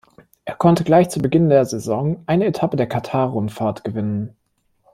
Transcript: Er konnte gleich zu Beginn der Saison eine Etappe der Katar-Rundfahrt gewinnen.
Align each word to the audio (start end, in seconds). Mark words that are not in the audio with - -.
Er 0.45 0.55
konnte 0.55 0.83
gleich 0.83 1.09
zu 1.11 1.19
Beginn 1.19 1.49
der 1.49 1.63
Saison 1.65 2.23
eine 2.25 2.45
Etappe 2.47 2.75
der 2.75 2.87
Katar-Rundfahrt 2.89 3.83
gewinnen. 3.83 4.35